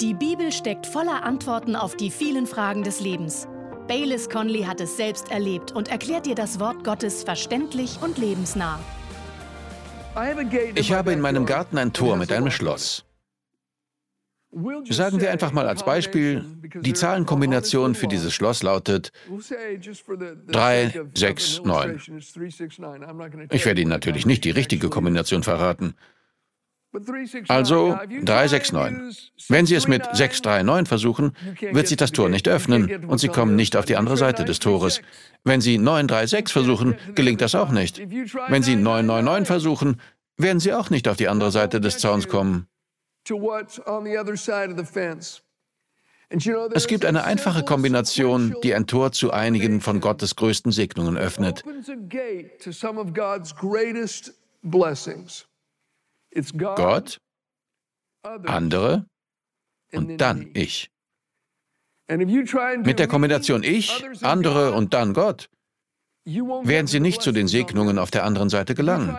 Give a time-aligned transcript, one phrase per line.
[0.00, 3.48] Die Bibel steckt voller Antworten auf die vielen Fragen des Lebens.
[3.88, 8.78] Baylis Conley hat es selbst erlebt und erklärt dir das Wort Gottes verständlich und lebensnah.
[10.74, 13.06] Ich habe in meinem Garten ein Tor mit einem Schloss.
[14.90, 16.44] Sagen wir einfach mal als Beispiel,
[16.80, 19.12] die Zahlenkombination für dieses Schloss lautet
[20.48, 22.00] 3, 6, 9.
[23.50, 25.94] Ich werde Ihnen natürlich nicht die richtige Kombination verraten.
[27.48, 29.32] Also 369.
[29.48, 33.56] Wenn Sie es mit 639 versuchen, wird sich das Tor nicht öffnen und Sie kommen
[33.56, 35.00] nicht auf die andere Seite des Tores.
[35.44, 37.98] Wenn Sie 936 versuchen, gelingt das auch nicht.
[37.98, 40.00] Wenn Sie 999 versuchen,
[40.36, 42.66] werden Sie auch nicht auf die andere Seite des Zauns kommen.
[46.28, 51.64] Es gibt eine einfache Kombination, die ein Tor zu einigen von Gottes größten Segnungen öffnet.
[56.76, 57.18] Gott,
[58.22, 59.06] andere
[59.92, 60.90] und dann ich.
[62.08, 65.48] Mit der Kombination ich, andere und dann Gott
[66.26, 69.16] werden sie nicht zu den Segnungen auf der anderen Seite gelangen.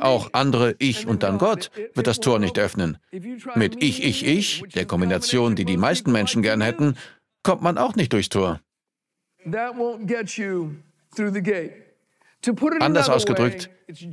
[0.00, 2.98] Auch andere Ich und dann Gott wird das Tor nicht öffnen.
[3.54, 6.96] Mit Ich, Ich, Ich, der Kombination, die die meisten Menschen gern hätten,
[7.44, 8.60] kommt man auch nicht durchs Tor.
[12.80, 13.70] Anders ausgedrückt,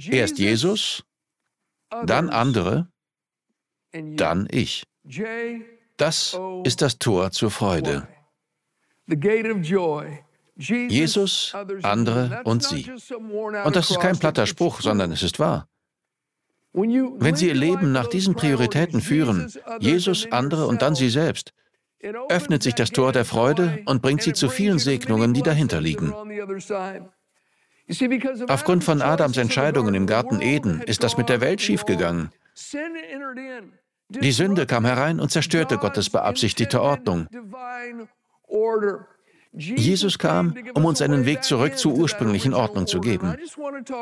[0.10, 1.04] erst Jesus,
[2.04, 2.88] dann andere,
[3.92, 4.84] dann ich.
[5.98, 8.08] Das ist das Tor zur Freude.
[10.58, 12.92] Jesus, andere und sie.
[13.66, 15.68] Und das ist kein platter Spruch, sondern es ist wahr.
[16.74, 21.54] Wenn Sie Ihr Leben nach diesen Prioritäten führen, Jesus, andere und dann Sie selbst,
[22.30, 26.14] öffnet sich das Tor der Freude und bringt Sie zu vielen Segnungen, die dahinter liegen.
[28.48, 32.32] Aufgrund von Adams Entscheidungen im Garten Eden ist das mit der Welt schiefgegangen.
[34.10, 37.28] Die Sünde kam herein und zerstörte Gottes beabsichtigte Ordnung.
[39.58, 43.36] Jesus kam, um uns einen Weg zurück zur ursprünglichen Ordnung zu geben.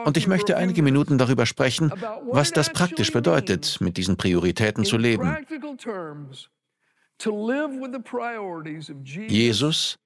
[0.05, 1.93] Und ich möchte einige Minuten darüber sprechen,
[2.31, 5.37] was das praktisch bedeutet, mit diesen Prioritäten zu leben.
[9.37, 9.99] Jesus,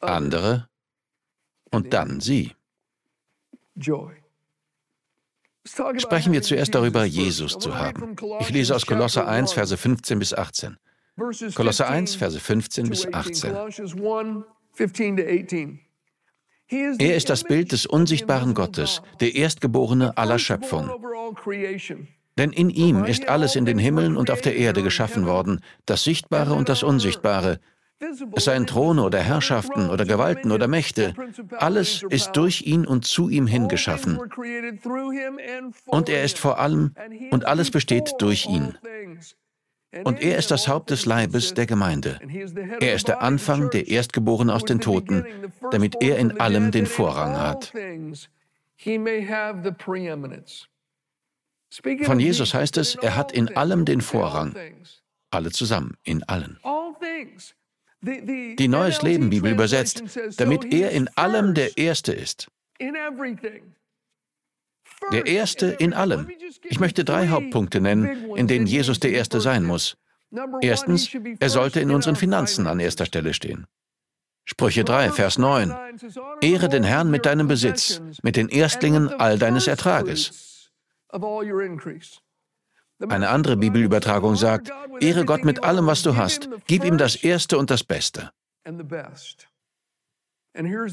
[0.00, 0.68] andere
[1.74, 2.52] und dann Sie.
[5.66, 8.16] Sprechen wir zuerst darüber, Jesus zu haben.
[8.40, 10.76] Ich lese aus Kolosser 1, Verse 15 bis 18.
[11.54, 13.54] Kolosser 1, Verse 15 bis 18.
[16.98, 20.90] Er ist das Bild des unsichtbaren Gottes, der Erstgeborene aller Schöpfung.
[22.36, 26.02] Denn in ihm ist alles in den Himmeln und auf der Erde geschaffen worden, das
[26.04, 27.60] Sichtbare und das Unsichtbare,
[28.36, 31.14] seien Throne oder Herrschaften oder Gewalten oder Mächte,
[31.58, 34.18] alles ist durch ihn und zu ihm hingeschaffen.
[35.86, 36.94] Und er ist vor allem
[37.30, 38.76] und alles besteht durch ihn.
[40.02, 42.18] Und er ist das Haupt des Leibes der Gemeinde.
[42.80, 45.24] Er ist der Anfang, der Erstgeborene aus den Toten,
[45.70, 47.72] damit er in allem den Vorrang hat.
[52.02, 54.56] Von Jesus heißt es, er hat in allem den Vorrang.
[55.30, 56.58] Alle zusammen, in allen.
[58.04, 60.02] Die Neues Leben Bibel übersetzt,
[60.36, 62.48] damit er in allem der Erste ist.
[65.12, 66.28] Der Erste in allem.
[66.64, 69.96] Ich möchte drei Hauptpunkte nennen, in denen Jesus der Erste sein muss.
[70.60, 73.66] Erstens, er sollte in unseren Finanzen an erster Stelle stehen.
[74.46, 75.74] Sprüche 3, Vers 9.
[76.42, 80.70] Ehre den Herrn mit deinem Besitz, mit den Erstlingen all deines Ertrages.
[83.08, 87.58] Eine andere Bibelübertragung sagt, Ehre Gott mit allem, was du hast, gib ihm das Erste
[87.58, 88.30] und das Beste.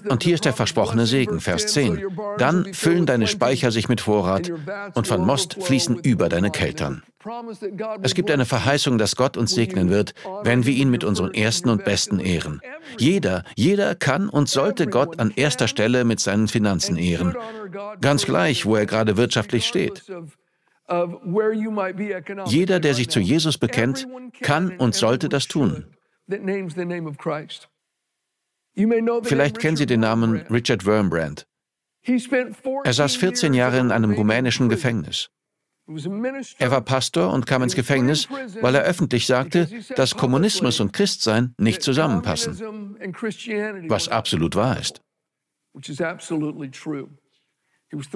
[0.09, 2.03] Und hier ist der versprochene Segen, Vers 10.
[2.39, 4.51] Dann füllen deine Speicher sich mit Vorrat
[4.95, 7.03] und von Most fließen über deine Keltern.
[8.01, 11.69] Es gibt eine Verheißung, dass Gott uns segnen wird, wenn wir ihn mit unseren Ersten
[11.69, 12.59] und Besten ehren.
[12.97, 17.35] Jeder, jeder kann und sollte Gott an erster Stelle mit seinen Finanzen ehren.
[18.01, 20.03] Ganz gleich, wo er gerade wirtschaftlich steht.
[22.45, 24.07] Jeder, der sich zu Jesus bekennt,
[24.41, 25.85] kann und sollte das tun.
[29.23, 31.47] Vielleicht kennen Sie den Namen Richard Wormbrand.
[32.03, 35.29] Er saß 14 Jahre in einem rumänischen Gefängnis.
[36.57, 38.29] Er war Pastor und kam ins Gefängnis,
[38.61, 42.97] weil er öffentlich sagte, dass Kommunismus und Christsein nicht zusammenpassen,
[43.87, 45.01] was absolut wahr ist.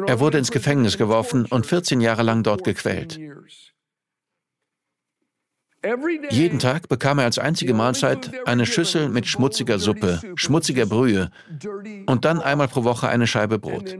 [0.07, 3.19] Er wurde ins Gefängnis geworfen und 14 Jahre lang dort gequält.
[6.31, 11.29] Jeden Tag bekam er als einzige Mahlzeit eine Schüssel mit schmutziger Suppe, schmutziger Brühe
[12.07, 13.95] und dann einmal pro Woche eine Scheibe Brot.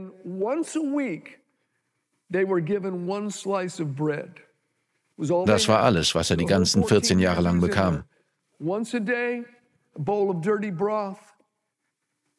[5.46, 8.04] Das war alles, was er die ganzen 14 Jahre lang bekam.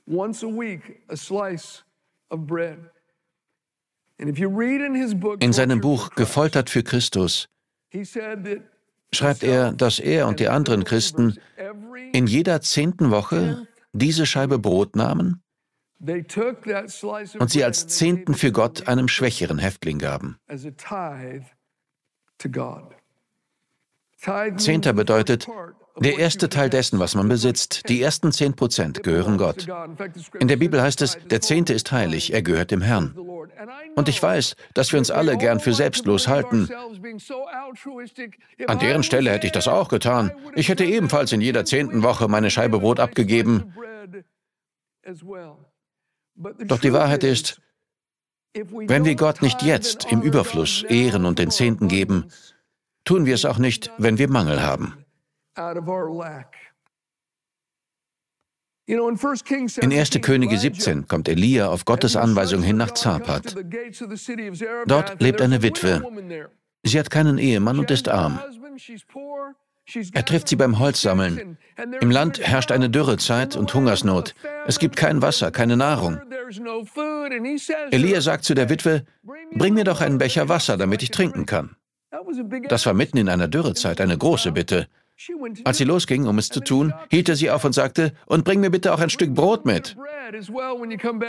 [0.10, 1.84] Once a week, a slice
[2.30, 2.78] of bread.
[4.20, 7.48] In seinem Buch Gefoltert für Christus
[9.12, 11.38] schreibt er, dass er und die anderen Christen
[12.14, 15.44] in jeder zehnten Woche diese Scheibe Brot nahmen
[16.00, 20.38] und sie als Zehnten für Gott einem schwächeren Häftling gaben.
[24.58, 25.48] Zehnter bedeutet,
[26.00, 29.68] der erste Teil dessen, was man besitzt, die ersten zehn Prozent gehören Gott.
[30.40, 33.16] In der Bibel heißt es, der Zehnte ist heilig, er gehört dem Herrn.
[33.96, 36.70] Und ich weiß, dass wir uns alle gern für selbstlos halten.
[38.68, 40.32] An deren Stelle hätte ich das auch getan.
[40.56, 43.74] Ich hätte ebenfalls in jeder zehnten Woche meine Scheibe Brot abgegeben.
[46.66, 47.62] Doch die Wahrheit ist,
[48.54, 52.26] wenn wir Gott nicht jetzt im Überfluss ehren und den Zehnten geben,
[53.04, 54.98] tun wir es auch nicht, wenn wir Mangel haben.
[58.88, 60.22] In 1.
[60.22, 63.56] Könige 17 kommt Elia auf Gottes Anweisung hin nach Zapat.
[64.86, 66.02] Dort lebt eine Witwe.
[66.84, 68.40] Sie hat keinen Ehemann und ist arm.
[70.14, 71.58] Er trifft sie beim Holzsammeln.
[72.02, 74.36] Im Land herrscht eine Dürrezeit und Hungersnot.
[74.66, 76.20] Es gibt kein Wasser, keine Nahrung.
[77.92, 79.06] Elia sagt zu der Witwe,
[79.54, 81.76] bring mir doch einen Becher Wasser, damit ich trinken kann.
[82.70, 84.88] Das war mitten in einer Dürrezeit eine große Bitte.
[85.64, 88.60] Als sie losging, um es zu tun, hielt er sie auf und sagte, und bring
[88.60, 89.98] mir bitte auch ein Stück Brot mit.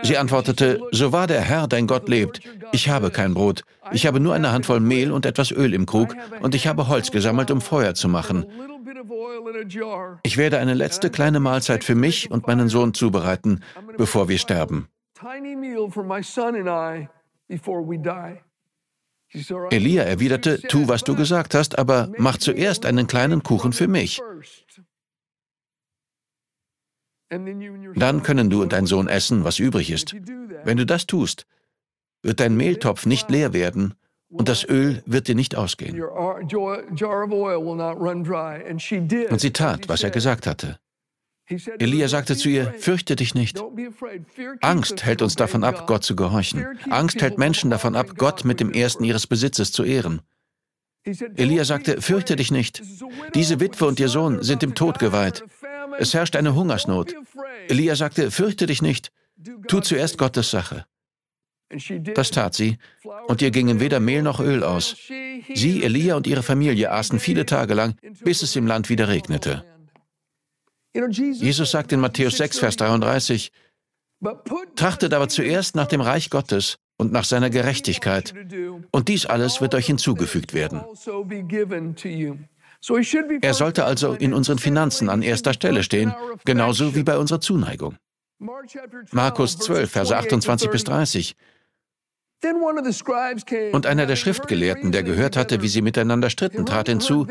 [0.02, 2.40] Sie antwortete, so wahr der Herr, dein Gott lebt,
[2.72, 3.62] ich habe kein Brot,
[3.92, 7.10] ich habe nur eine Handvoll Mehl und etwas Öl im Krug, und ich habe Holz
[7.10, 8.46] gesammelt, um Feuer zu machen.
[10.22, 13.62] Ich werde eine letzte kleine Mahlzeit für mich und meinen Sohn zubereiten,
[13.96, 14.88] bevor wir sterben.
[19.70, 24.20] Elia erwiderte, tu, was du gesagt hast, aber mach zuerst einen kleinen Kuchen für mich.
[27.30, 30.14] Dann können du und dein Sohn essen, was übrig ist.
[30.64, 31.46] Wenn du das tust,
[32.22, 33.94] wird dein Mehltopf nicht leer werden
[34.30, 36.00] und das Öl wird dir nicht ausgehen.
[36.02, 36.50] Und
[39.40, 40.78] sie tat, was er gesagt hatte.
[41.78, 43.62] Elia sagte zu ihr, fürchte dich nicht.
[44.60, 46.66] Angst hält uns davon ab, Gott zu gehorchen.
[46.90, 50.20] Angst hält Menschen davon ab, Gott mit dem ersten ihres Besitzes zu ehren.
[51.36, 52.82] Elia sagte, fürchte dich nicht.
[53.34, 55.42] Diese Witwe und ihr Sohn sind dem Tod geweiht.
[55.98, 57.14] Es herrscht eine Hungersnot.
[57.68, 59.10] Elia sagte, fürchte dich nicht.
[59.68, 60.84] Tu zuerst Gottes Sache.
[62.14, 62.78] Das tat sie,
[63.26, 64.96] und ihr gingen weder Mehl noch Öl aus.
[65.54, 67.94] Sie, Elia und ihre Familie aßen viele Tage lang,
[68.24, 69.64] bis es im Land wieder regnete.
[70.94, 73.52] Jesus sagt in Matthäus 6, Vers 33,
[74.74, 78.34] Trachtet aber zuerst nach dem Reich Gottes und nach seiner Gerechtigkeit,
[78.90, 80.82] und dies alles wird euch hinzugefügt werden.
[83.40, 86.14] Er sollte also in unseren Finanzen an erster Stelle stehen,
[86.44, 87.96] genauso wie bei unserer Zuneigung.
[89.12, 91.36] Markus 12, Verse 28 bis 30.
[93.72, 97.26] Und einer der Schriftgelehrten, der gehört hatte, wie sie miteinander stritten, trat hinzu.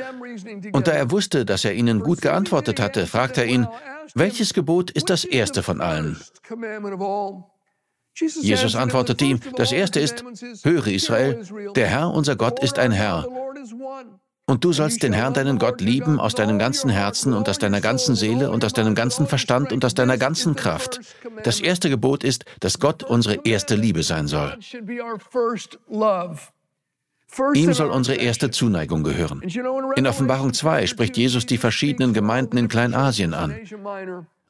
[0.74, 3.68] Und da er wusste, dass er ihnen gut geantwortet hatte, fragte er ihn,
[4.16, 6.20] welches Gebot ist das erste von allen?
[8.42, 10.24] Jesus antwortete ihm, das erste ist,
[10.64, 11.44] höre Israel,
[11.76, 13.28] der Herr, unser Gott, ist ein Herr.
[14.50, 17.82] Und du sollst den Herrn, deinen Gott, lieben aus deinem ganzen Herzen und aus deiner
[17.82, 21.02] ganzen Seele und aus deinem ganzen Verstand und aus deiner ganzen Kraft.
[21.44, 24.58] Das erste Gebot ist, dass Gott unsere erste Liebe sein soll.
[27.56, 29.42] Ihm soll unsere erste Zuneigung gehören.
[29.98, 33.54] In Offenbarung 2 spricht Jesus die verschiedenen Gemeinden in Kleinasien an.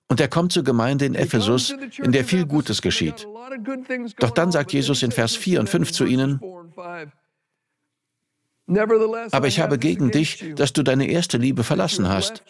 [0.09, 3.27] Und er kommt zur Gemeinde in Ephesus, in der viel Gutes geschieht.
[4.19, 6.39] Doch dann sagt Jesus in Vers 4 und 5 zu ihnen,
[8.67, 12.43] aber ich habe gegen dich, dass du deine erste Liebe verlassen hast.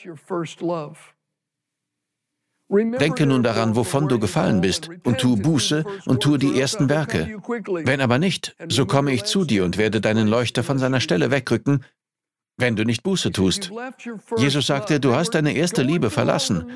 [2.70, 7.38] Denke nun daran, wovon du gefallen bist, und tu Buße und tue die ersten Werke.
[7.86, 11.32] Wenn aber nicht, so komme ich zu dir und werde deinen Leuchter von seiner Stelle
[11.32, 11.86] wegrücken,
[12.58, 13.72] wenn du nicht Buße tust.
[14.36, 16.72] Jesus sagte, du hast deine erste Liebe verlassen.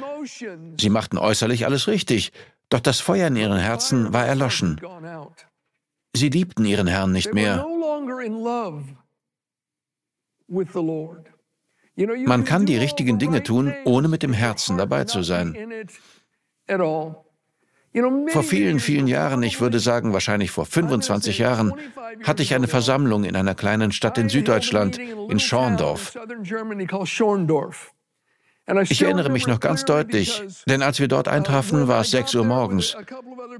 [0.80, 2.32] Sie machten äußerlich alles richtig,
[2.70, 4.80] doch das Feuer in ihren Herzen war erloschen.
[6.16, 7.66] Sie liebten ihren Herrn nicht mehr.
[12.26, 15.56] Man kann die richtigen Dinge tun, ohne mit dem Herzen dabei zu sein.
[18.28, 21.74] Vor vielen, vielen Jahren, ich würde sagen wahrscheinlich vor 25 Jahren,
[22.24, 26.18] hatte ich eine Versammlung in einer kleinen Stadt in Süddeutschland, in Schorndorf.
[28.88, 32.46] Ich erinnere mich noch ganz deutlich, denn als wir dort eintrafen, war es 6 Uhr
[32.46, 32.96] morgens.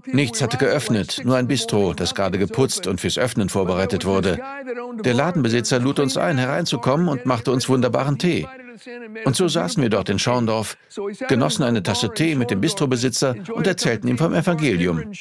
[0.06, 4.40] Nichts hatte geöffnet, nur ein Bistro, das gerade geputzt und fürs Öffnen vorbereitet wurde.
[5.04, 8.48] Der Ladenbesitzer lud uns ein, hereinzukommen und machte uns wunderbaren Tee.
[9.26, 10.78] Und so saßen wir dort in Schorndorf,
[11.28, 15.12] genossen eine Tasse Tee mit dem Bistrobesitzer und erzählten ihm vom Evangelium.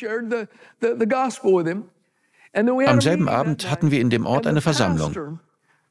[2.53, 5.41] Am selben Abend hatten wir in dem Ort eine Versammlung.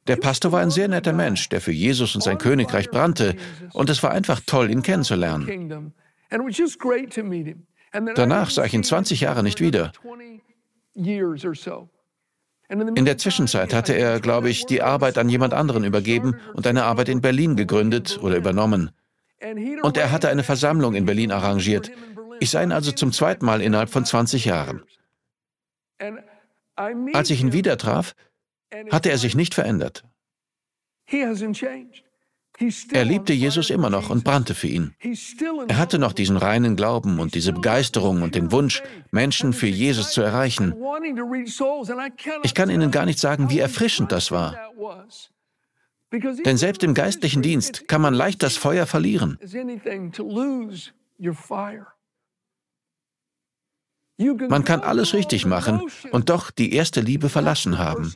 [0.08, 3.36] Der Pastor war ein sehr netter Mensch, der für Jesus und sein Königreich brannte,
[3.74, 5.94] und es war einfach toll, ihn kennenzulernen.
[7.92, 9.92] Danach sah ich ihn 20 Jahre nicht wieder.
[12.70, 16.84] In der Zwischenzeit hatte er, glaube ich, die Arbeit an jemand anderen übergeben und eine
[16.84, 18.92] Arbeit in Berlin gegründet oder übernommen.
[19.82, 21.90] Und er hatte eine Versammlung in Berlin arrangiert.
[22.40, 24.84] Ich sah ihn also zum zweiten Mal innerhalb von 20 Jahren.
[27.14, 28.16] Als ich ihn wieder traf,
[28.92, 30.04] hatte er sich nicht verändert.
[32.92, 34.94] Er liebte Jesus immer noch und brannte für ihn.
[35.68, 40.12] Er hatte noch diesen reinen Glauben und diese Begeisterung und den Wunsch, Menschen für Jesus
[40.12, 40.76] zu erreichen.
[42.44, 44.58] Ich kann Ihnen gar nicht sagen, wie erfrischend das war.
[46.12, 49.38] Denn selbst im geistlichen Dienst kann man leicht das Feuer verlieren.
[54.50, 58.14] Man kann alles richtig machen und doch die erste Liebe verlassen haben.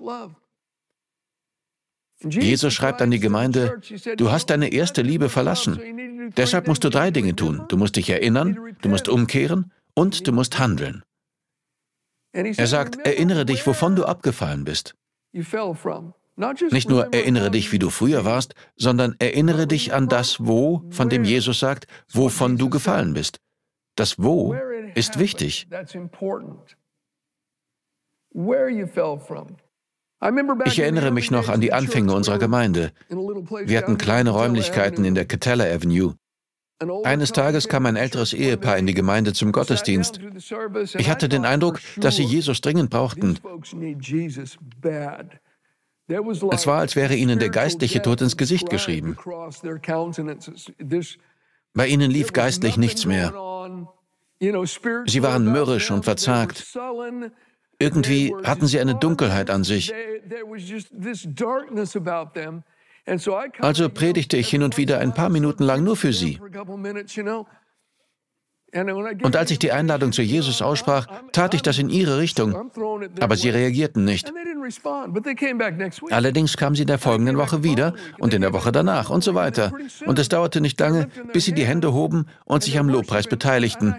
[2.24, 3.80] Jesus schreibt an die Gemeinde,
[4.18, 6.32] du hast deine erste Liebe verlassen.
[6.38, 7.66] Deshalb musst du drei Dinge tun.
[7.68, 11.04] Du musst dich erinnern, du musst umkehren und du musst handeln.
[12.34, 14.96] Er sagt, erinnere dich, wovon du abgefallen bist.
[16.72, 21.10] Nicht nur erinnere dich, wie du früher warst, sondern erinnere dich an das Wo, von
[21.10, 23.40] dem Jesus sagt, wovon du gefallen bist.
[23.96, 24.56] Das Wo
[24.96, 25.68] ist wichtig.
[30.66, 32.92] Ich erinnere mich noch an die Anfänge unserer Gemeinde.
[33.10, 36.16] Wir hatten kleine Räumlichkeiten in der Catella Avenue.
[37.04, 40.20] Eines Tages kam ein älteres Ehepaar in die Gemeinde zum Gottesdienst.
[40.98, 43.38] Ich hatte den Eindruck, dass sie Jesus dringend brauchten.
[46.52, 49.18] Es war, als wäre ihnen der geistliche Tod ins Gesicht geschrieben.
[51.74, 53.34] Bei ihnen lief geistlich nichts mehr.
[55.06, 56.78] Sie waren mürrisch und verzagt.
[57.80, 59.94] Irgendwie hatten sie eine Dunkelheit an sich.
[63.60, 66.40] Also predigte ich hin und wieder ein paar Minuten lang nur für sie.
[69.24, 72.72] Und als ich die Einladung zu Jesus aussprach, tat ich das in ihre Richtung.
[73.20, 74.32] Aber sie reagierten nicht.
[76.10, 79.36] Allerdings kamen sie in der folgenden Woche wieder und in der Woche danach und so
[79.36, 79.72] weiter.
[80.06, 83.96] Und es dauerte nicht lange, bis sie die Hände hoben und sich am Lobpreis beteiligten.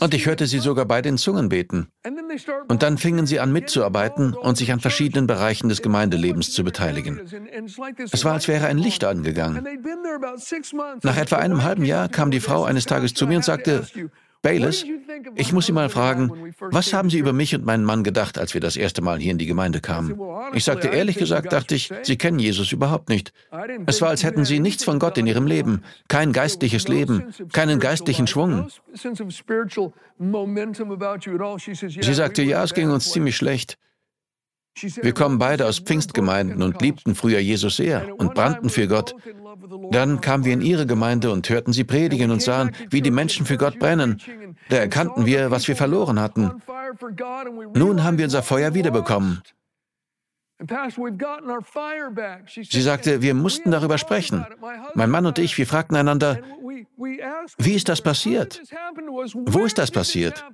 [0.00, 1.88] Und ich hörte sie sogar bei den Zungen beten.
[2.68, 7.20] Und dann fingen sie an mitzuarbeiten und sich an verschiedenen Bereichen des Gemeindelebens zu beteiligen.
[8.10, 9.66] Es war, als wäre ein Licht angegangen.
[11.02, 13.86] Nach etwa einem halben Jahr kam die Frau eines Tages zu mir und sagte,
[14.40, 14.84] Bayless,
[15.34, 18.54] ich muss Sie mal fragen, was haben Sie über mich und meinen Mann gedacht, als
[18.54, 20.16] wir das erste Mal hier in die Gemeinde kamen?
[20.54, 23.32] Ich sagte, ehrlich gesagt, dachte ich, Sie kennen Jesus überhaupt nicht.
[23.86, 27.80] Es war, als hätten Sie nichts von Gott in Ihrem Leben, kein geistliches Leben, keinen
[27.80, 28.68] geistlichen Schwung.
[28.94, 29.14] Sie
[32.14, 33.78] sagte, ja, es ging uns ziemlich schlecht.
[35.02, 39.14] Wir kommen beide aus Pfingstgemeinden und liebten früher Jesus sehr und brannten für Gott.
[39.90, 43.46] Dann kamen wir in ihre Gemeinde und hörten sie predigen und sahen, wie die Menschen
[43.46, 44.20] für Gott brennen.
[44.68, 46.62] Da erkannten wir, was wir verloren hatten.
[47.74, 49.42] Nun haben wir unser Feuer wiederbekommen.
[52.62, 54.44] Sie sagte, wir mussten darüber sprechen.
[54.94, 56.40] Mein Mann und ich, wir fragten einander,
[57.58, 58.60] wie ist das passiert?
[59.34, 60.44] Wo ist das passiert?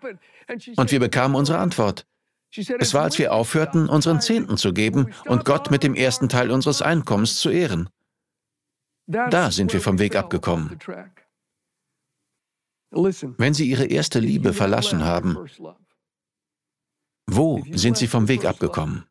[0.76, 2.06] Und wir bekamen unsere Antwort.
[2.56, 6.50] Es war, als wir aufhörten, unseren Zehnten zu geben und Gott mit dem ersten Teil
[6.50, 7.88] unseres Einkommens zu ehren.
[9.06, 10.78] Da sind wir vom Weg abgekommen.
[12.90, 15.36] Wenn Sie Ihre erste Liebe verlassen haben,
[17.26, 19.04] wo sind Sie vom Weg abgekommen?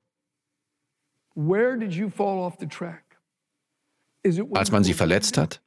[4.53, 5.61] Als man Sie verletzt hat?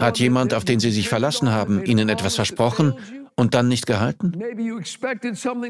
[0.00, 2.98] Hat jemand, auf den Sie sich verlassen haben, Ihnen etwas versprochen
[3.40, 4.32] und dann nicht gehalten?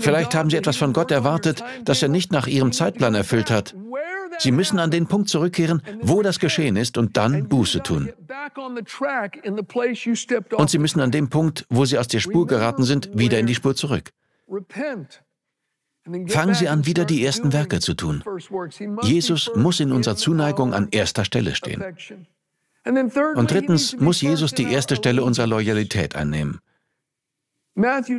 [0.00, 3.74] Vielleicht haben Sie etwas von Gott erwartet, das er nicht nach Ihrem Zeitplan erfüllt hat.
[4.38, 8.10] Sie müssen an den Punkt zurückkehren, wo das geschehen ist, und dann Buße tun.
[10.56, 13.46] Und Sie müssen an dem Punkt, wo Sie aus der Spur geraten sind, wieder in
[13.46, 14.10] die Spur zurück.
[16.26, 18.24] Fangen Sie an, wieder die ersten Werke zu tun.
[19.02, 21.84] Jesus muss in unserer Zuneigung an erster Stelle stehen.
[23.34, 26.60] Und drittens muss Jesus die erste Stelle unserer Loyalität einnehmen.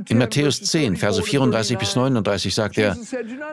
[0.10, 2.98] In Matthäus 10, Verse 34 bis 39 sagt er,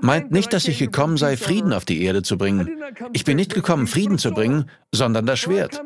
[0.00, 2.68] meint nicht, dass ich gekommen sei, Frieden auf die Erde zu bringen.
[3.12, 5.80] Ich bin nicht gekommen, Frieden zu bringen, sondern das Schwert.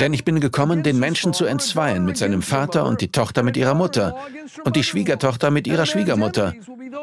[0.00, 3.56] Denn ich bin gekommen, den Menschen zu entzweien mit seinem Vater und die Tochter mit
[3.56, 4.16] ihrer Mutter
[4.64, 6.54] und die Schwiegertochter mit ihrer Schwiegermutter.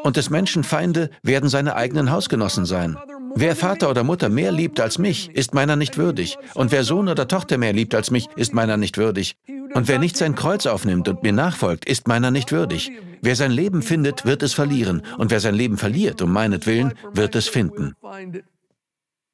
[0.02, 2.96] Und des Menschen Feinde werden seine eigenen Hausgenossen sein.
[3.36, 6.38] Wer Vater oder Mutter mehr liebt als mich, ist meiner nicht würdig.
[6.54, 9.36] Und wer Sohn oder Tochter mehr liebt als mich, ist meiner nicht würdig.
[9.74, 12.92] Und wer nicht sein Kreuz aufnimmt und mir nachfolgt, ist meiner nicht würdig.
[13.22, 15.02] Wer sein Leben findet, wird es verlieren.
[15.18, 17.94] Und wer sein Leben verliert, um meinetwillen, wird es finden.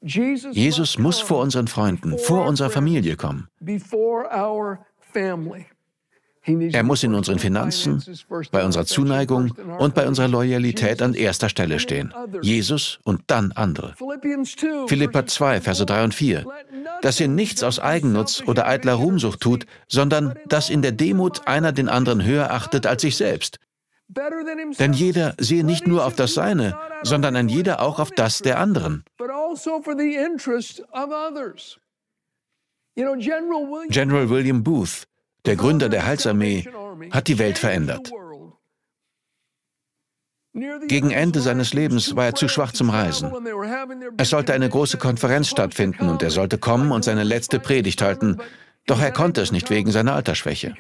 [0.03, 3.49] Jesus muss vor unseren Freunden, vor unserer Familie kommen.
[6.73, 8.03] Er muss in unseren Finanzen,
[8.51, 12.13] bei unserer Zuneigung und bei unserer Loyalität an erster Stelle stehen.
[12.43, 13.95] Jesus und dann andere.
[14.87, 16.47] Philippa 2, Verse 3 und 4.
[17.03, 21.73] Dass ihr nichts aus Eigennutz oder eitler Ruhmsucht tut, sondern dass in der Demut einer
[21.73, 23.59] den anderen höher achtet als sich selbst.
[24.79, 28.59] Denn jeder sehe nicht nur auf das Seine, sondern ein jeder auch auf das der
[28.59, 29.05] anderen.
[33.89, 35.07] General William Booth
[35.47, 36.69] der Gründer der Heilsarmee,
[37.11, 38.13] hat die Welt verändert.
[40.89, 43.33] Gegen Ende seines Lebens war er zu schwach zum Reisen.
[44.17, 48.39] Es sollte eine große Konferenz stattfinden und er sollte kommen und seine letzte Predigt halten,
[48.87, 50.75] doch er konnte es nicht wegen seiner Altersschwäche.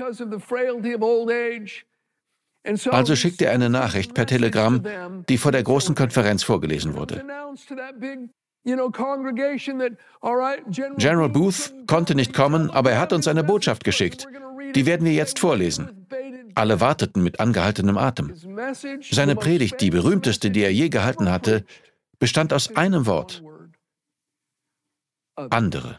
[2.91, 4.83] Also schickte er eine Nachricht per Telegramm,
[5.29, 7.25] die vor der großen Konferenz vorgelesen wurde.
[10.99, 14.27] General Booth konnte nicht kommen, aber er hat uns eine Botschaft geschickt.
[14.75, 16.07] Die werden wir jetzt vorlesen.
[16.55, 18.35] Alle warteten mit angehaltenem Atem.
[19.11, 21.65] Seine Predigt, die berühmteste, die er je gehalten hatte,
[22.19, 23.43] bestand aus einem Wort.
[25.37, 25.99] Andere.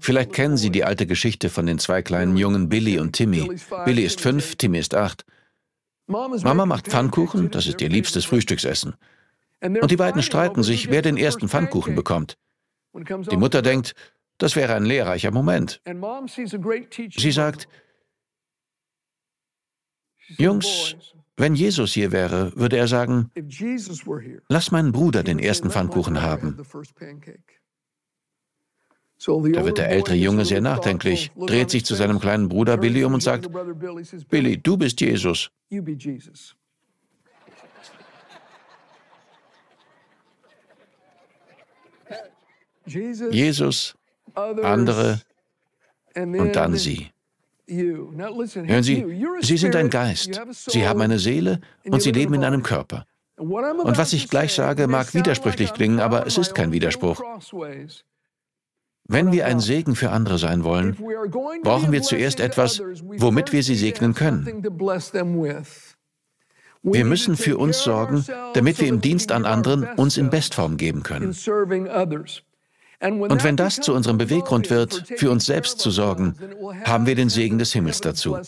[0.00, 3.50] Vielleicht kennen Sie die alte Geschichte von den zwei kleinen Jungen Billy und Timmy.
[3.84, 5.24] Billy ist fünf, Timmy ist acht.
[6.06, 8.94] Mama macht Pfannkuchen, das ist ihr liebstes Frühstücksessen.
[9.62, 12.36] Und die beiden streiten sich, wer den ersten Pfannkuchen bekommt.
[12.94, 13.94] Die Mutter denkt,
[14.38, 15.80] das wäre ein lehrreicher Moment.
[17.16, 17.68] Sie sagt,
[20.38, 20.96] Jungs,
[21.36, 23.30] wenn Jesus hier wäre, würde er sagen,
[24.48, 26.56] lass meinen Bruder den ersten Pfannkuchen haben.
[29.18, 33.14] Da wird der ältere Junge sehr nachdenklich, dreht sich zu seinem kleinen Bruder Billy um
[33.14, 33.48] und sagt,
[34.28, 35.50] Billy, du bist Jesus.
[43.30, 43.94] Jesus
[44.36, 45.20] andere
[46.16, 47.10] und dann Sie.
[47.68, 49.04] Hören Sie,
[49.40, 53.06] Sie sind ein Geist, Sie haben eine Seele und Sie leben in einem Körper.
[53.36, 57.22] Und was ich gleich sage, mag widersprüchlich klingen, aber es ist kein Widerspruch.
[59.08, 60.96] Wenn wir ein Segen für andere sein wollen,
[61.62, 64.64] brauchen wir zuerst etwas, womit wir sie segnen können.
[66.82, 71.02] Wir müssen für uns sorgen, damit wir im Dienst an anderen uns in Bestform geben
[71.02, 71.34] können.
[73.00, 76.34] Und wenn das zu unserem Beweggrund wird, für uns selbst zu sorgen,
[76.84, 78.38] haben wir den Segen des Himmels dazu.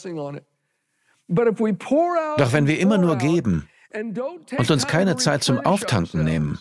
[1.28, 6.58] Doch wenn wir immer nur geben und uns keine Zeit zum Auftanken nehmen,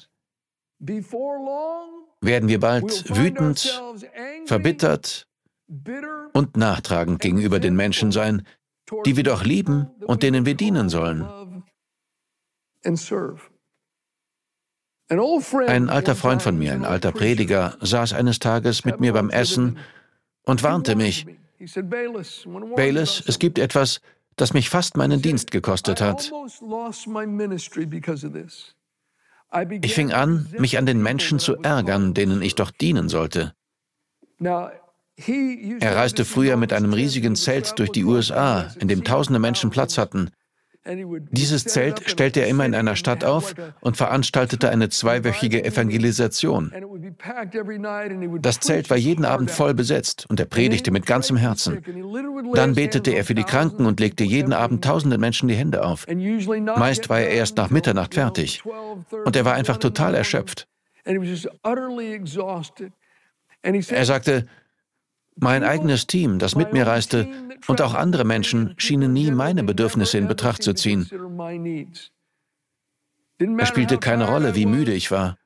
[0.80, 3.82] werden wir bald wütend,
[4.45, 5.28] verbittert
[6.34, 8.45] und nachtragend gegenüber den Menschen sein,
[9.06, 11.26] die wir doch lieben und denen wir dienen sollen.
[15.10, 19.78] Ein alter Freund von mir, ein alter Prediger, saß eines Tages mit mir beim Essen
[20.43, 21.26] und warnte mich.
[22.76, 24.02] Bayless, es gibt etwas,
[24.36, 26.32] das mich fast meinen Dienst gekostet hat.
[29.82, 33.54] Ich fing an, mich an den Menschen zu ärgern, denen ich doch dienen sollte.
[34.39, 39.98] Er reiste früher mit einem riesigen Zelt durch die USA, in dem tausende Menschen Platz
[39.98, 40.30] hatten.
[41.32, 46.71] Dieses Zelt stellte er immer in einer Stadt auf und veranstaltete eine zweiwöchige Evangelisation.
[48.41, 51.84] Das Zelt war jeden Abend voll besetzt und er predigte mit ganzem Herzen.
[52.54, 56.06] Dann betete er für die Kranken und legte jeden Abend tausenden Menschen die Hände auf.
[56.08, 58.63] Meist war er erst nach Mitternacht fertig
[59.26, 60.67] und er war einfach total erschöpft.
[63.63, 64.47] Er sagte,
[65.39, 67.28] mein eigenes Team, das mit mir reiste,
[67.67, 71.10] und auch andere Menschen schienen nie meine Bedürfnisse in Betracht zu ziehen.
[73.60, 75.38] Es spielte keine Rolle, wie müde ich war.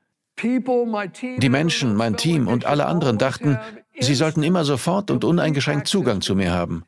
[0.41, 3.59] Die Menschen, mein Team und alle anderen dachten,
[3.99, 6.83] sie sollten immer sofort und uneingeschränkt Zugang zu mir haben.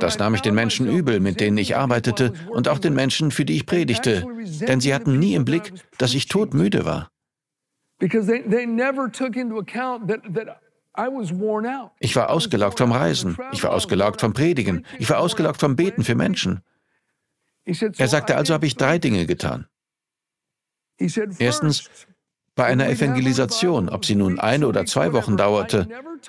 [0.00, 3.44] Das nahm ich den Menschen übel, mit denen ich arbeitete, und auch den Menschen, für
[3.44, 4.24] die ich predigte,
[4.66, 7.10] denn sie hatten nie im Blick, dass ich todmüde war.
[11.98, 13.36] Ich war ausgelaugt vom Reisen.
[13.52, 14.86] Ich war ausgelaugt vom Predigen.
[14.98, 16.62] Ich war ausgelaugt vom Beten für Menschen.
[17.64, 19.66] Er sagte, also habe ich drei Dinge getan.
[21.38, 21.90] Erstens,
[22.54, 25.88] bei einer Evangelisation, ob sie nun eine oder zwei Wochen dauerte,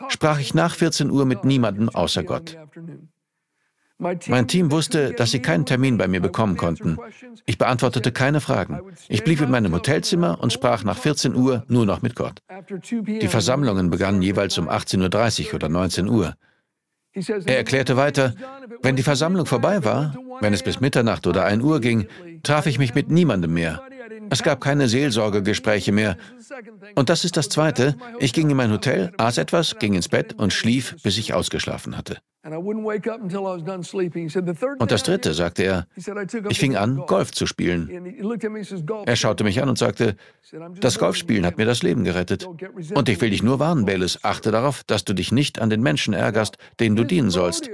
[0.10, 2.58] sprach ich nach 14 Uhr mit niemandem außer Gott.
[4.00, 6.98] Mein Team wusste, dass sie keinen Termin bei mir bekommen konnten.
[7.46, 8.80] Ich beantwortete keine Fragen.
[9.10, 12.42] Ich blieb in meinem Hotelzimmer und sprach nach 14 Uhr nur noch mit Gott.
[12.80, 16.36] Die Versammlungen begannen jeweils um 18.30 Uhr oder 19 Uhr.
[17.46, 18.36] Er erklärte weiter,
[18.84, 22.08] wenn die Versammlung vorbei war, wenn es bis Mitternacht oder 1 Uhr ging,
[22.44, 23.82] traf ich mich mit niemandem mehr.
[24.30, 26.18] Es gab keine Seelsorgegespräche mehr.
[26.96, 27.96] Und das ist das Zweite.
[28.20, 31.98] Ich ging in mein Hotel, aß etwas, ging ins Bett und schlief, bis ich ausgeschlafen
[31.98, 32.18] hatte.
[34.80, 35.88] Und das Dritte, sagte er,
[36.50, 37.90] ich fing an, Golf zu spielen.
[39.06, 40.16] Er schaute mich an und sagte,
[40.80, 42.48] das Golfspielen hat mir das Leben gerettet.
[42.94, 45.82] Und ich will dich nur warnen, Bayless, achte darauf, dass du dich nicht an den
[45.82, 47.70] Menschen ärgerst, denen du dienen sollst.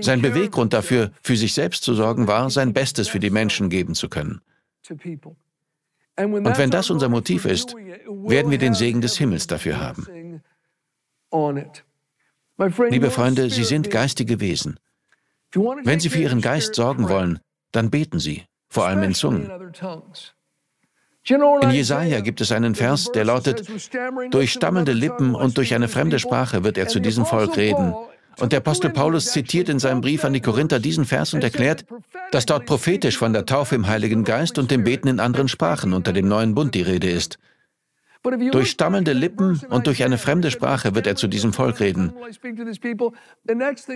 [0.00, 3.94] Sein Beweggrund dafür, für sich selbst zu sorgen, war, sein Bestes für die Menschen geben
[3.94, 4.42] zu können.
[6.18, 10.42] Und wenn das unser Motiv ist, werden wir den Segen des Himmels dafür haben.
[12.90, 14.78] Liebe Freunde, Sie sind geistige Wesen.
[15.54, 17.40] Wenn Sie für Ihren Geist sorgen wollen,
[17.72, 19.50] dann beten Sie, vor allem in Zungen.
[21.28, 23.68] In Jesaja gibt es einen Vers, der lautet:
[24.30, 27.94] Durch stammelnde Lippen und durch eine fremde Sprache wird er zu diesem Volk reden.
[28.40, 31.84] Und der Apostel Paulus zitiert in seinem Brief an die Korinther diesen Vers und erklärt,
[32.30, 35.92] dass dort prophetisch von der Taufe im Heiligen Geist und dem Beten in anderen Sprachen
[35.92, 37.38] unter dem neuen Bund die Rede ist.
[38.22, 42.12] Durch stammelnde Lippen und durch eine fremde Sprache wird er zu diesem Volk reden.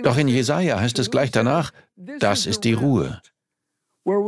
[0.03, 3.21] Doch in Jesaja heißt es gleich danach, das ist die Ruhe.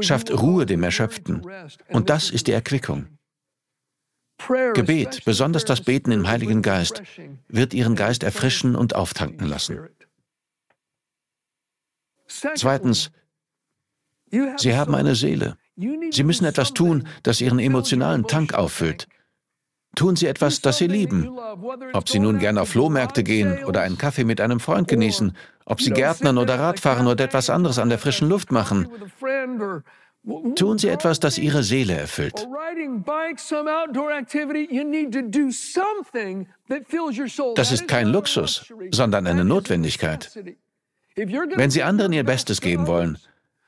[0.01, 1.45] Schafft Ruhe dem Erschöpften.
[1.89, 3.07] Und das ist die Erquickung.
[4.73, 7.03] Gebet, besonders das Beten im Heiligen Geist,
[7.49, 9.79] wird Ihren Geist erfrischen und auftanken lassen.
[12.27, 13.11] Zweitens,
[14.57, 15.57] Sie haben eine Seele.
[15.75, 19.07] Sie müssen etwas tun, das Ihren emotionalen Tank auffüllt.
[19.95, 21.29] Tun Sie etwas, das Sie lieben.
[21.93, 25.81] Ob Sie nun gerne auf Flohmärkte gehen oder einen Kaffee mit einem Freund genießen, ob
[25.81, 28.87] Sie Gärtnern oder Radfahren oder etwas anderes an der frischen Luft machen.
[30.55, 32.47] Tun Sie etwas, das Ihre Seele erfüllt.
[37.55, 40.31] Das ist kein Luxus, sondern eine Notwendigkeit.
[41.15, 43.17] Wenn Sie anderen Ihr Bestes geben wollen,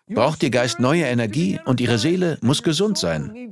[0.07, 3.51] braucht Ihr Geist neue Energie und Ihre Seele muss gesund sein.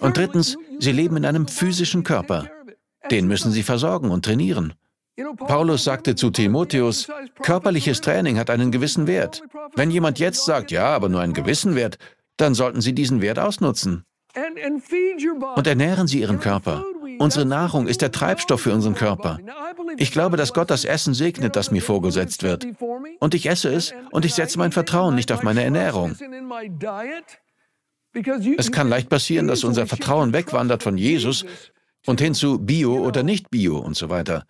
[0.00, 2.48] Und drittens, Sie leben in einem physischen Körper.
[3.10, 4.74] Den müssen Sie versorgen und trainieren.
[5.36, 7.08] Paulus sagte zu Timotheus,
[7.42, 9.42] körperliches Training hat einen gewissen Wert.
[9.76, 11.98] Wenn jemand jetzt sagt, ja, aber nur einen gewissen Wert,
[12.36, 14.04] dann sollten Sie diesen Wert ausnutzen.
[15.54, 16.84] Und ernähren Sie Ihren Körper.
[17.18, 19.38] Unsere Nahrung ist der Treibstoff für unseren Körper.
[19.98, 22.66] Ich glaube, dass Gott das Essen segnet, das mir vorgesetzt wird.
[23.20, 26.16] Und ich esse es und ich setze mein Vertrauen nicht auf meine Ernährung.
[28.56, 31.44] Es kann leicht passieren, dass unser Vertrauen wegwandert von Jesus
[32.06, 34.46] und hin zu Bio oder nicht Bio und so weiter.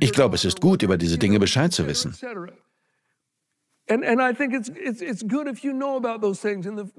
[0.00, 2.14] Ich glaube, es ist gut, über diese Dinge Bescheid zu wissen.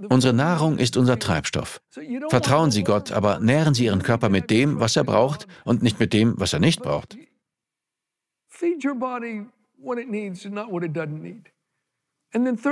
[0.09, 1.81] Unsere Nahrung ist unser Treibstoff.
[2.29, 5.99] Vertrauen Sie Gott, aber nähren Sie Ihren Körper mit dem, was er braucht und nicht
[5.99, 7.17] mit dem, was er nicht braucht.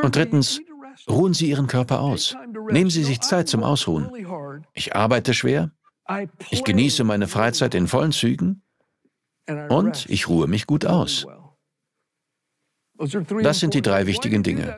[0.04, 0.62] Und drittens,
[1.10, 2.36] ruhen Sie Ihren Körper aus.
[2.70, 4.10] Nehmen Sie sich Zeit zum Ausruhen.
[4.74, 5.72] Ich arbeite schwer,
[6.50, 8.62] ich genieße meine Freizeit in vollen Zügen
[9.70, 11.26] und ich ruhe mich gut aus.
[13.42, 14.78] Das sind die drei wichtigen Dinge.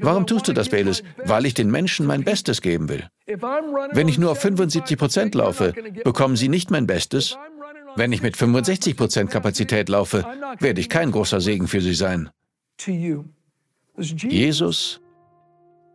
[0.00, 1.02] Warum tust du das, Bayless?
[1.24, 3.08] Weil ich den Menschen mein Bestes geben will.
[3.92, 5.72] Wenn ich nur auf 75 Prozent laufe,
[6.04, 7.38] bekommen sie nicht mein Bestes.
[7.94, 10.26] Wenn ich mit 65 Prozent Kapazität laufe,
[10.58, 12.30] werde ich kein großer Segen für sie sein.
[13.96, 15.00] Jesus,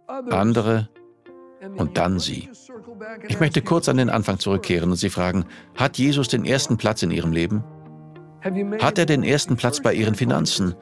[0.08, 0.90] andere
[1.78, 2.50] und dann sie.
[3.28, 7.04] Ich möchte kurz an den Anfang zurückkehren und Sie fragen, hat Jesus den ersten Platz
[7.04, 7.64] in Ihrem Leben?
[8.82, 10.76] Hat er den ersten Platz bei Ihren Finanzen,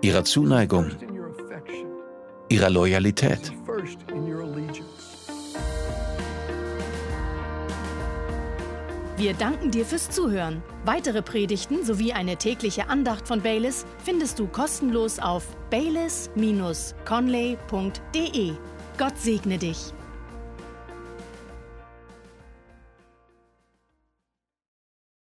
[0.00, 0.90] Ihrer Zuneigung,
[2.48, 3.52] Ihrer Loyalität?
[9.20, 10.62] Wir danken dir fürs Zuhören.
[10.86, 18.52] Weitere Predigten sowie eine tägliche Andacht von Baylis findest du kostenlos auf baylis-conley.de.
[18.96, 19.92] Gott segne dich.